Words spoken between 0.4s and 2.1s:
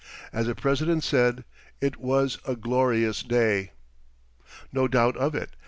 the President said, it